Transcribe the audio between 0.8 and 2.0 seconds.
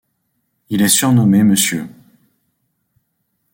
est surnommé Mr.